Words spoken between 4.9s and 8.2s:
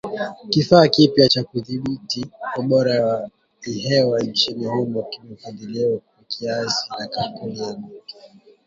kimefadhiliwa kwa kiasi na kampuni ya Gugo